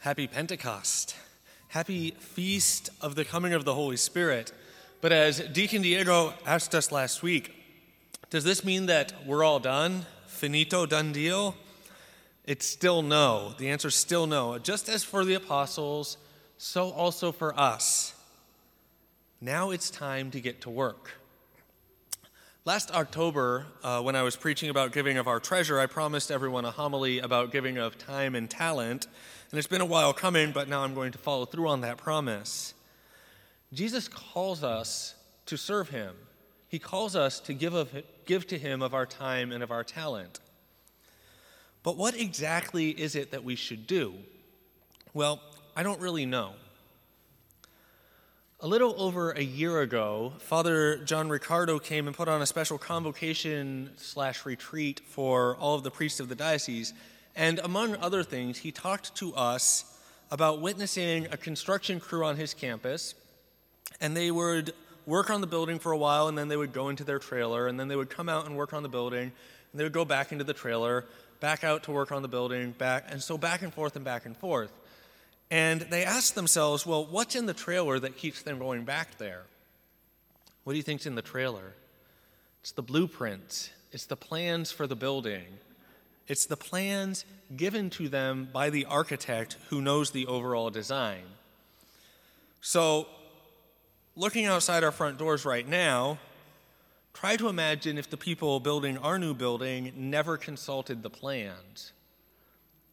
Happy 0.00 0.26
Pentecost. 0.26 1.14
Happy 1.68 2.12
feast 2.12 2.88
of 3.02 3.16
the 3.16 3.24
coming 3.26 3.52
of 3.52 3.66
the 3.66 3.74
Holy 3.74 3.98
Spirit. 3.98 4.50
But 5.02 5.12
as 5.12 5.40
Deacon 5.40 5.82
Diego 5.82 6.32
asked 6.46 6.74
us 6.74 6.90
last 6.90 7.22
week, 7.22 7.54
does 8.30 8.42
this 8.42 8.64
mean 8.64 8.86
that 8.86 9.12
we're 9.26 9.44
all 9.44 9.60
done? 9.60 10.06
Finito, 10.26 10.86
done 10.86 11.12
deal? 11.12 11.54
It's 12.46 12.64
still 12.64 13.02
no. 13.02 13.52
The 13.58 13.68
answer 13.68 13.88
is 13.88 13.94
still 13.94 14.26
no. 14.26 14.56
Just 14.56 14.88
as 14.88 15.04
for 15.04 15.22
the 15.22 15.34
apostles, 15.34 16.16
so 16.56 16.92
also 16.92 17.30
for 17.30 17.52
us. 17.60 18.14
Now 19.38 19.68
it's 19.68 19.90
time 19.90 20.30
to 20.30 20.40
get 20.40 20.62
to 20.62 20.70
work. 20.70 21.10
Last 22.64 22.90
October, 22.90 23.66
uh, 23.82 24.00
when 24.00 24.16
I 24.16 24.22
was 24.22 24.36
preaching 24.36 24.70
about 24.70 24.92
giving 24.92 25.18
of 25.18 25.26
our 25.26 25.40
treasure, 25.40 25.78
I 25.78 25.84
promised 25.84 26.30
everyone 26.30 26.64
a 26.64 26.70
homily 26.70 27.18
about 27.18 27.52
giving 27.52 27.76
of 27.76 27.98
time 27.98 28.34
and 28.34 28.48
talent. 28.48 29.06
And 29.50 29.58
it's 29.58 29.66
been 29.66 29.80
a 29.80 29.86
while 29.86 30.12
coming, 30.12 30.52
but 30.52 30.68
now 30.68 30.84
I'm 30.84 30.94
going 30.94 31.12
to 31.12 31.18
follow 31.18 31.44
through 31.44 31.68
on 31.68 31.80
that 31.80 31.96
promise. 31.96 32.74
Jesus 33.72 34.06
calls 34.06 34.62
us 34.62 35.14
to 35.46 35.56
serve 35.56 35.88
him. 35.88 36.14
He 36.68 36.78
calls 36.78 37.16
us 37.16 37.40
to 37.40 37.54
give, 37.54 37.74
of, 37.74 37.90
give 38.26 38.46
to 38.48 38.58
him 38.58 38.80
of 38.80 38.94
our 38.94 39.06
time 39.06 39.50
and 39.50 39.62
of 39.62 39.72
our 39.72 39.82
talent. 39.82 40.38
But 41.82 41.96
what 41.96 42.14
exactly 42.14 42.90
is 42.90 43.16
it 43.16 43.32
that 43.32 43.42
we 43.42 43.56
should 43.56 43.88
do? 43.88 44.14
Well, 45.14 45.40
I 45.74 45.82
don't 45.82 46.00
really 46.00 46.26
know. 46.26 46.52
A 48.60 48.68
little 48.68 48.94
over 48.98 49.32
a 49.32 49.42
year 49.42 49.80
ago, 49.80 50.34
Father 50.38 50.98
John 50.98 51.28
Riccardo 51.28 51.78
came 51.78 52.06
and 52.06 52.14
put 52.14 52.28
on 52.28 52.42
a 52.42 52.46
special 52.46 52.76
convocation 52.76 53.90
slash 53.96 54.44
retreat 54.44 55.00
for 55.06 55.56
all 55.56 55.74
of 55.74 55.82
the 55.82 55.90
priests 55.90 56.20
of 56.20 56.28
the 56.28 56.34
diocese. 56.34 56.92
And 57.36 57.58
among 57.60 57.96
other 57.96 58.22
things, 58.22 58.58
he 58.58 58.72
talked 58.72 59.14
to 59.16 59.34
us 59.34 59.84
about 60.30 60.60
witnessing 60.60 61.26
a 61.26 61.36
construction 61.36 62.00
crew 62.00 62.24
on 62.24 62.36
his 62.36 62.54
campus. 62.54 63.14
And 64.00 64.16
they 64.16 64.30
would 64.30 64.72
work 65.06 65.30
on 65.30 65.40
the 65.40 65.46
building 65.46 65.78
for 65.78 65.92
a 65.92 65.96
while, 65.98 66.28
and 66.28 66.38
then 66.38 66.48
they 66.48 66.56
would 66.56 66.72
go 66.72 66.88
into 66.88 67.04
their 67.04 67.18
trailer, 67.18 67.66
and 67.66 67.78
then 67.78 67.88
they 67.88 67.96
would 67.96 68.10
come 68.10 68.28
out 68.28 68.46
and 68.46 68.56
work 68.56 68.72
on 68.72 68.82
the 68.82 68.88
building, 68.88 69.22
and 69.22 69.78
they 69.80 69.82
would 69.82 69.92
go 69.92 70.04
back 70.04 70.32
into 70.32 70.44
the 70.44 70.52
trailer, 70.52 71.04
back 71.40 71.64
out 71.64 71.82
to 71.84 71.90
work 71.90 72.12
on 72.12 72.22
the 72.22 72.28
building, 72.28 72.72
back, 72.72 73.06
and 73.08 73.22
so 73.22 73.36
back 73.36 73.62
and 73.62 73.72
forth 73.74 73.96
and 73.96 74.04
back 74.04 74.26
and 74.26 74.36
forth. 74.36 74.72
And 75.50 75.80
they 75.80 76.04
asked 76.04 76.34
themselves, 76.36 76.86
well, 76.86 77.04
what's 77.04 77.34
in 77.34 77.46
the 77.46 77.54
trailer 77.54 77.98
that 77.98 78.16
keeps 78.16 78.42
them 78.42 78.58
going 78.58 78.84
back 78.84 79.18
there? 79.18 79.42
What 80.62 80.74
do 80.74 80.76
you 80.76 80.82
think's 80.82 81.06
in 81.06 81.16
the 81.16 81.22
trailer? 81.22 81.74
It's 82.60 82.72
the 82.72 82.82
blueprints, 82.82 83.70
it's 83.90 84.06
the 84.06 84.16
plans 84.16 84.70
for 84.70 84.86
the 84.86 84.94
building, 84.94 85.46
it's 86.30 86.46
the 86.46 86.56
plans 86.56 87.24
given 87.56 87.90
to 87.90 88.08
them 88.08 88.48
by 88.52 88.70
the 88.70 88.84
architect 88.84 89.56
who 89.68 89.82
knows 89.82 90.12
the 90.12 90.26
overall 90.26 90.70
design. 90.70 91.24
So, 92.60 93.08
looking 94.14 94.46
outside 94.46 94.84
our 94.84 94.92
front 94.92 95.18
doors 95.18 95.44
right 95.44 95.66
now, 95.66 96.18
try 97.12 97.36
to 97.36 97.48
imagine 97.48 97.98
if 97.98 98.08
the 98.08 98.16
people 98.16 98.60
building 98.60 98.96
our 98.96 99.18
new 99.18 99.34
building 99.34 99.92
never 99.96 100.36
consulted 100.36 101.02
the 101.02 101.10
plans 101.10 101.92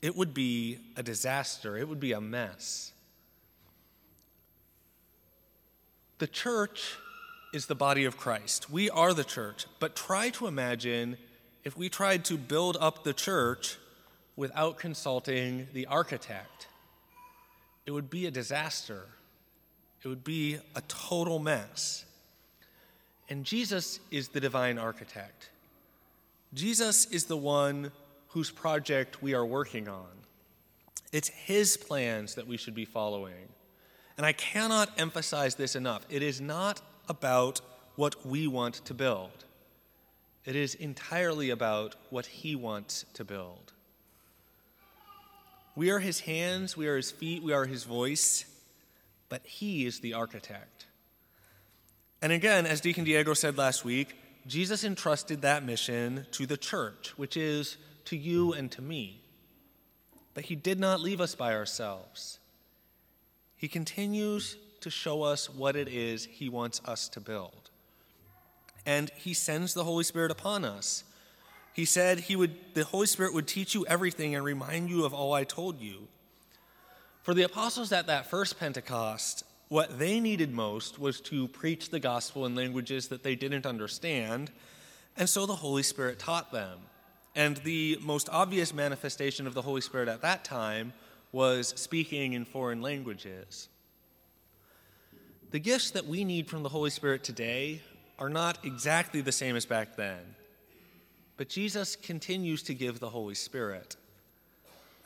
it 0.00 0.14
would 0.14 0.34
be 0.34 0.78
a 0.96 1.02
disaster, 1.02 1.78
it 1.78 1.88
would 1.88 1.98
be 1.98 2.12
a 2.12 2.20
mess. 2.20 2.92
The 6.18 6.26
church 6.26 6.98
is 7.54 7.66
the 7.66 7.74
body 7.74 8.04
of 8.04 8.18
Christ. 8.18 8.68
We 8.68 8.90
are 8.90 9.14
the 9.14 9.24
church. 9.24 9.64
But 9.80 9.96
try 9.96 10.28
to 10.30 10.46
imagine 10.46 11.16
if 11.64 11.76
we 11.76 11.88
tried 11.88 12.24
to 12.26 12.36
build 12.36 12.76
up 12.80 13.04
the 13.04 13.12
church 13.12 13.78
without 14.36 14.78
consulting 14.78 15.68
the 15.72 15.86
architect. 15.86 16.68
It 17.86 17.90
would 17.90 18.10
be 18.10 18.26
a 18.26 18.30
disaster. 18.30 19.06
It 20.02 20.08
would 20.08 20.24
be 20.24 20.58
a 20.74 20.82
total 20.82 21.38
mess. 21.38 22.04
And 23.28 23.44
Jesus 23.44 24.00
is 24.10 24.28
the 24.28 24.40
divine 24.40 24.78
architect. 24.78 25.50
Jesus 26.52 27.06
is 27.06 27.24
the 27.24 27.36
one 27.36 27.90
whose 28.28 28.50
project 28.50 29.22
we 29.22 29.34
are 29.34 29.46
working 29.46 29.88
on. 29.88 30.06
It's 31.12 31.28
His 31.28 31.76
plans 31.76 32.34
that 32.34 32.46
we 32.46 32.56
should 32.56 32.74
be 32.74 32.84
following. 32.84 33.48
And 34.16 34.26
I 34.26 34.32
cannot 34.32 34.90
emphasize 34.98 35.54
this 35.54 35.74
enough. 35.74 36.06
It 36.08 36.22
is 36.22 36.40
not 36.40 36.80
about 37.08 37.60
what 37.96 38.26
we 38.26 38.46
want 38.46 38.74
to 38.84 38.94
build, 38.94 39.44
it 40.44 40.56
is 40.56 40.74
entirely 40.74 41.50
about 41.50 41.94
what 42.10 42.26
He 42.26 42.54
wants 42.54 43.06
to 43.14 43.24
build. 43.24 43.72
We 45.74 45.90
are 45.90 45.98
His 45.98 46.20
hands, 46.20 46.76
we 46.76 46.86
are 46.86 46.96
His 46.96 47.10
feet, 47.10 47.42
we 47.42 47.52
are 47.52 47.64
His 47.64 47.84
voice, 47.84 48.44
but 49.28 49.44
He 49.44 49.86
is 49.86 50.00
the 50.00 50.12
architect. 50.12 50.86
And 52.20 52.32
again, 52.32 52.66
as 52.66 52.80
Deacon 52.80 53.04
Diego 53.04 53.34
said 53.34 53.58
last 53.58 53.84
week, 53.84 54.16
Jesus 54.46 54.84
entrusted 54.84 55.42
that 55.42 55.64
mission 55.64 56.26
to 56.32 56.46
the 56.46 56.56
church, 56.56 57.14
which 57.16 57.36
is 57.36 57.76
to 58.06 58.16
you 58.16 58.52
and 58.52 58.70
to 58.72 58.82
me. 58.82 59.22
But 60.34 60.44
He 60.44 60.54
did 60.54 60.78
not 60.78 61.00
leave 61.00 61.20
us 61.20 61.34
by 61.34 61.54
ourselves. 61.54 62.38
He 63.56 63.68
continues 63.68 64.56
to 64.80 64.90
show 64.90 65.22
us 65.22 65.48
what 65.48 65.76
it 65.76 65.88
is 65.88 66.26
He 66.26 66.50
wants 66.50 66.82
us 66.84 67.08
to 67.10 67.20
build. 67.20 67.63
And 68.86 69.10
He 69.16 69.34
sends 69.34 69.74
the 69.74 69.84
Holy 69.84 70.04
Spirit 70.04 70.30
upon 70.30 70.64
us. 70.64 71.04
He 71.74 71.84
said 71.84 72.20
he 72.20 72.36
would, 72.36 72.54
the 72.74 72.84
Holy 72.84 73.06
Spirit 73.06 73.34
would 73.34 73.48
teach 73.48 73.74
you 73.74 73.84
everything 73.86 74.34
and 74.34 74.44
remind 74.44 74.88
you 74.88 75.04
of 75.04 75.12
all 75.12 75.32
I 75.32 75.42
told 75.42 75.80
you. 75.80 76.06
For 77.24 77.34
the 77.34 77.42
apostles 77.42 77.90
at 77.90 78.06
that 78.06 78.30
first 78.30 78.60
Pentecost, 78.60 79.42
what 79.68 79.98
they 79.98 80.20
needed 80.20 80.52
most 80.52 81.00
was 81.00 81.20
to 81.22 81.48
preach 81.48 81.90
the 81.90 81.98
gospel 81.98 82.46
in 82.46 82.54
languages 82.54 83.08
that 83.08 83.24
they 83.24 83.34
didn't 83.34 83.66
understand, 83.66 84.52
and 85.16 85.28
so 85.28 85.46
the 85.46 85.56
Holy 85.56 85.82
Spirit 85.82 86.20
taught 86.20 86.52
them. 86.52 86.78
And 87.34 87.56
the 87.58 87.98
most 88.00 88.28
obvious 88.30 88.72
manifestation 88.72 89.48
of 89.48 89.54
the 89.54 89.62
Holy 89.62 89.80
Spirit 89.80 90.08
at 90.08 90.22
that 90.22 90.44
time 90.44 90.92
was 91.32 91.68
speaking 91.76 92.34
in 92.34 92.44
foreign 92.44 92.82
languages. 92.82 93.68
The 95.50 95.58
gifts 95.58 95.90
that 95.90 96.06
we 96.06 96.24
need 96.24 96.46
from 96.46 96.62
the 96.62 96.68
Holy 96.68 96.90
Spirit 96.90 97.24
today 97.24 97.80
are 98.18 98.28
not 98.28 98.64
exactly 98.64 99.20
the 99.20 99.32
same 99.32 99.56
as 99.56 99.66
back 99.66 99.96
then, 99.96 100.36
but 101.36 101.48
Jesus 101.48 101.96
continues 101.96 102.62
to 102.64 102.74
give 102.74 103.00
the 103.00 103.10
Holy 103.10 103.34
Spirit. 103.34 103.96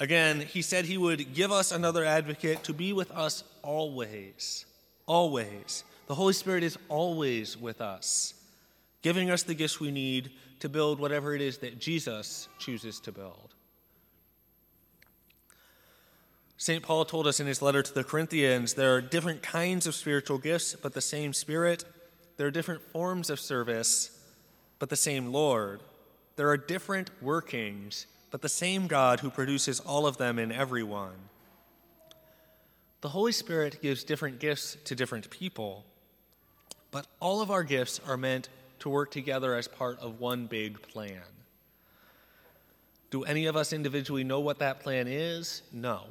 Again, 0.00 0.40
he 0.40 0.62
said 0.62 0.84
he 0.84 0.98
would 0.98 1.34
give 1.34 1.50
us 1.50 1.72
another 1.72 2.04
advocate 2.04 2.62
to 2.64 2.72
be 2.72 2.92
with 2.92 3.10
us 3.10 3.42
always. 3.62 4.64
Always. 5.06 5.84
The 6.06 6.14
Holy 6.14 6.34
Spirit 6.34 6.62
is 6.62 6.78
always 6.88 7.56
with 7.56 7.80
us, 7.80 8.34
giving 9.02 9.30
us 9.30 9.42
the 9.42 9.54
gifts 9.54 9.80
we 9.80 9.90
need 9.90 10.30
to 10.60 10.68
build 10.68 11.00
whatever 11.00 11.34
it 11.34 11.40
is 11.40 11.58
that 11.58 11.78
Jesus 11.78 12.48
chooses 12.58 13.00
to 13.00 13.12
build. 13.12 13.54
St. 16.56 16.82
Paul 16.82 17.04
told 17.04 17.26
us 17.28 17.38
in 17.38 17.46
his 17.46 17.62
letter 17.62 17.82
to 17.82 17.94
the 17.94 18.02
Corinthians 18.02 18.74
there 18.74 18.94
are 18.94 19.00
different 19.00 19.42
kinds 19.42 19.86
of 19.86 19.94
spiritual 19.94 20.38
gifts, 20.38 20.74
but 20.74 20.92
the 20.92 21.00
same 21.00 21.32
Spirit. 21.32 21.84
There 22.38 22.46
are 22.46 22.52
different 22.52 22.80
forms 22.92 23.30
of 23.30 23.40
service, 23.40 24.10
but 24.78 24.88
the 24.88 24.96
same 24.96 25.32
Lord. 25.32 25.80
There 26.36 26.48
are 26.48 26.56
different 26.56 27.10
workings, 27.20 28.06
but 28.30 28.42
the 28.42 28.48
same 28.48 28.86
God 28.86 29.20
who 29.20 29.28
produces 29.28 29.80
all 29.80 30.06
of 30.06 30.18
them 30.18 30.38
in 30.38 30.52
everyone. 30.52 31.16
The 33.00 33.08
Holy 33.08 33.32
Spirit 33.32 33.82
gives 33.82 34.04
different 34.04 34.38
gifts 34.38 34.76
to 34.84 34.94
different 34.94 35.30
people, 35.30 35.84
but 36.92 37.08
all 37.18 37.40
of 37.40 37.50
our 37.50 37.64
gifts 37.64 38.00
are 38.06 38.16
meant 38.16 38.48
to 38.78 38.88
work 38.88 39.10
together 39.10 39.56
as 39.56 39.66
part 39.66 39.98
of 39.98 40.20
one 40.20 40.46
big 40.46 40.80
plan. 40.80 41.22
Do 43.10 43.24
any 43.24 43.46
of 43.46 43.56
us 43.56 43.72
individually 43.72 44.22
know 44.22 44.38
what 44.38 44.60
that 44.60 44.78
plan 44.78 45.08
is? 45.08 45.62
No. 45.72 46.04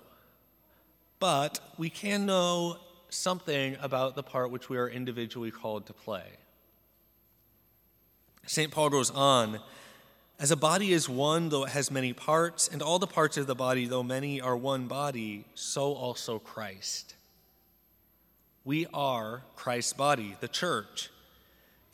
But 1.19 1.61
we 1.77 1.89
can 1.89 2.25
know 2.25 2.79
something 3.09 3.77
about 3.81 4.15
the 4.15 4.23
part 4.23 4.51
which 4.51 4.69
we 4.69 4.77
are 4.77 4.87
individually 4.87 5.51
called 5.51 5.85
to 5.87 5.93
play. 5.93 6.23
St. 8.45 8.71
Paul 8.71 8.89
goes 8.89 9.11
on 9.11 9.59
As 10.39 10.51
a 10.51 10.55
body 10.55 10.93
is 10.93 11.09
one, 11.09 11.49
though 11.49 11.65
it 11.65 11.69
has 11.71 11.91
many 11.91 12.13
parts, 12.13 12.67
and 12.67 12.81
all 12.81 12.99
the 12.99 13.07
parts 13.07 13.37
of 13.37 13.47
the 13.47 13.55
body, 13.55 13.85
though 13.85 14.03
many, 14.03 14.39
are 14.39 14.55
one 14.55 14.87
body, 14.87 15.45
so 15.55 15.93
also 15.93 16.39
Christ. 16.39 17.15
We 18.63 18.85
are 18.93 19.43
Christ's 19.55 19.93
body, 19.93 20.35
the 20.39 20.47
church. 20.47 21.09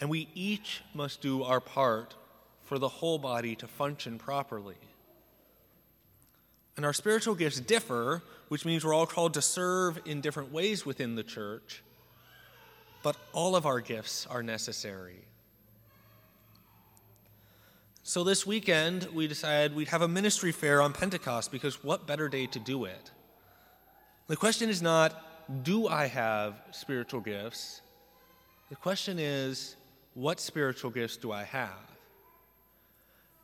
And 0.01 0.09
we 0.09 0.27
each 0.33 0.81
must 0.93 1.21
do 1.21 1.43
our 1.43 1.61
part 1.61 2.15
for 2.63 2.79
the 2.79 2.89
whole 2.89 3.19
body 3.19 3.55
to 3.55 3.67
function 3.67 4.17
properly. 4.17 4.75
And 6.75 6.85
our 6.85 6.93
spiritual 6.93 7.35
gifts 7.35 7.59
differ, 7.59 8.23
which 8.47 8.65
means 8.65 8.83
we're 8.83 8.93
all 8.93 9.05
called 9.05 9.35
to 9.35 9.41
serve 9.41 9.99
in 10.05 10.21
different 10.21 10.51
ways 10.51 10.85
within 10.85 11.15
the 11.15 11.23
church, 11.23 11.83
but 13.03 13.15
all 13.31 13.55
of 13.55 13.65
our 13.65 13.79
gifts 13.79 14.25
are 14.27 14.41
necessary. 14.41 15.25
So 18.01 18.23
this 18.23 18.45
weekend, 18.45 19.07
we 19.13 19.27
decided 19.27 19.75
we'd 19.75 19.87
have 19.87 20.01
a 20.01 20.07
ministry 20.07 20.51
fair 20.51 20.81
on 20.81 20.93
Pentecost 20.93 21.51
because 21.51 21.83
what 21.83 22.05
better 22.05 22.27
day 22.27 22.47
to 22.47 22.59
do 22.59 22.85
it? 22.85 23.11
The 24.27 24.35
question 24.35 24.69
is 24.69 24.81
not, 24.81 25.63
do 25.63 25.87
I 25.87 26.07
have 26.07 26.61
spiritual 26.71 27.21
gifts? 27.21 27.81
The 28.69 28.75
question 28.75 29.19
is, 29.19 29.75
what 30.15 30.39
spiritual 30.39 30.91
gifts 30.91 31.17
do 31.17 31.31
I 31.31 31.43
have? 31.43 31.92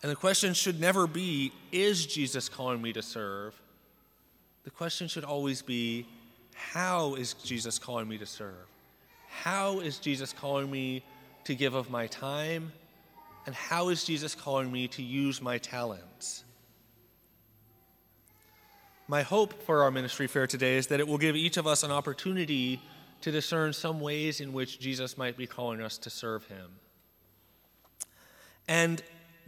And 0.01 0.11
the 0.11 0.15
question 0.15 0.53
should 0.53 0.79
never 0.79 1.07
be, 1.07 1.51
is 1.71 2.05
Jesus 2.05 2.47
calling 2.47 2.81
me 2.81 2.93
to 2.93 3.01
serve? 3.01 3.59
The 4.63 4.69
question 4.69 5.07
should 5.07 5.23
always 5.23 5.61
be, 5.61 6.05
how 6.53 7.15
is 7.15 7.33
Jesus 7.33 7.79
calling 7.79 8.07
me 8.07 8.17
to 8.17 8.25
serve? 8.25 8.67
How 9.27 9.79
is 9.79 9.99
Jesus 9.99 10.33
calling 10.33 10.69
me 10.69 11.03
to 11.45 11.55
give 11.55 11.73
of 11.73 11.89
my 11.89 12.07
time? 12.07 12.71
And 13.45 13.55
how 13.55 13.89
is 13.89 14.03
Jesus 14.03 14.35
calling 14.35 14.71
me 14.71 14.87
to 14.89 15.01
use 15.01 15.41
my 15.41 15.57
talents? 15.57 16.43
My 19.07 19.23
hope 19.23 19.63
for 19.63 19.83
our 19.83 19.91
ministry 19.91 20.27
fair 20.27 20.45
today 20.45 20.77
is 20.77 20.87
that 20.87 20.99
it 20.99 21.07
will 21.07 21.17
give 21.17 21.35
each 21.35 21.57
of 21.57 21.65
us 21.65 21.83
an 21.83 21.91
opportunity 21.91 22.81
to 23.21 23.31
discern 23.31 23.73
some 23.73 23.99
ways 23.99 24.39
in 24.39 24.53
which 24.53 24.79
Jesus 24.79 25.17
might 25.17 25.35
be 25.35 25.47
calling 25.47 25.81
us 25.81 25.97
to 25.97 26.09
serve 26.09 26.45
him. 26.45 26.67
And 28.67 29.01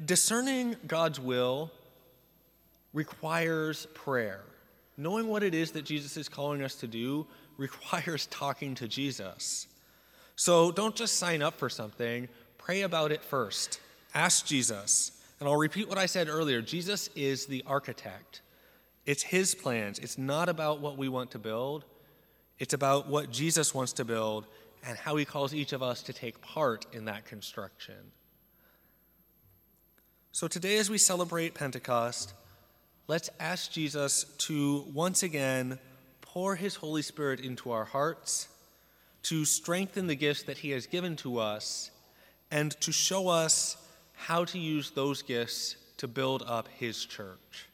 discerning 0.06 0.75
God's 0.88 1.19
will 1.19 1.71
requires 2.94 3.88
prayer. 3.94 4.42
Knowing 4.98 5.27
what 5.27 5.44
it 5.44 5.53
is 5.53 5.71
that 5.71 5.86
Jesus 5.86 6.18
is 6.18 6.27
calling 6.30 6.62
us 6.62 6.75
to 6.75 6.88
do 6.88 7.25
requires 7.57 8.25
talking 8.31 8.75
to 8.75 8.88
Jesus. 8.88 9.68
So 10.36 10.71
don't 10.71 10.95
just 10.95 11.18
sign 11.18 11.42
up 11.42 11.57
for 11.57 11.69
something, 11.69 12.27
pray 12.57 12.81
about 12.81 13.12
it 13.12 13.24
first. 13.24 13.80
Ask 14.13 14.45
Jesus. 14.45 15.12
And 15.39 15.48
I'll 15.48 15.57
repeat 15.57 15.89
what 15.89 15.98
I 15.98 16.06
said 16.06 16.27
earlier 16.30 16.62
Jesus 16.62 17.09
is 17.15 17.45
the 17.45 17.63
architect. 17.65 18.42
It's 19.06 19.24
his 19.24 19.56
plans. 19.56 19.98
It's 20.00 20.18
not 20.18 20.50
about 20.50 20.80
what 20.80 20.98
we 20.98 21.09
want 21.09 21.31
to 21.31 21.39
build, 21.39 21.86
it's 22.59 22.74
about 22.74 23.07
what 23.07 23.31
Jesus 23.31 23.74
wants 23.74 23.94
to 23.94 24.06
build 24.06 24.45
and 24.86 24.98
how 24.98 25.15
he 25.15 25.25
calls 25.25 25.53
each 25.53 25.74
of 25.74 25.83
us 25.83 26.01
to 26.03 26.13
take 26.13 26.42
part 26.42 26.86
in 26.92 27.06
that 27.06 27.25
construction. 27.25 28.12
So 30.33 30.48
today, 30.48 30.78
as 30.78 30.89
we 30.89 30.98
celebrate 30.98 31.56
Pentecost, 31.56 32.33
let's 33.10 33.30
ask 33.38 33.69
Jesus 33.69 34.24
to 34.38 34.86
once 34.94 35.24
again 35.24 35.78
pour 36.22 36.56
his 36.56 36.75
Holy 36.75 37.01
Spirit 37.01 37.42
into 37.42 37.69
our 37.72 37.83
hearts, 37.83 38.48
to 39.24 39.44
strengthen 39.44 40.07
the 40.07 40.16
gifts 40.16 40.44
that 40.44 40.60
he 40.60 40.69
has 40.69 40.88
given 40.88 41.18
to 41.18 41.38
us, 41.38 41.92
and 42.50 42.72
to 42.80 42.94
show 42.94 43.28
us 43.28 43.75
how 44.13 44.45
to 44.45 44.57
use 44.57 44.92
those 44.92 45.22
gifts 45.22 45.75
to 45.98 46.07
build 46.07 46.44
up 46.48 46.69
his 46.69 47.04
church. 47.04 47.68